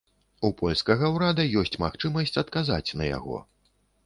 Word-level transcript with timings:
У 0.47 0.49
польскага 0.61 1.11
ўрада 1.15 1.45
ёсць 1.63 1.77
магчымасць 1.85 2.35
адказаць 2.43 2.89
на 3.05 3.13
яго. 3.13 3.37